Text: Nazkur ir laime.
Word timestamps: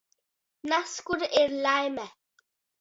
Nazkur 0.69 1.27
ir 1.43 1.55
laime. 1.63 2.11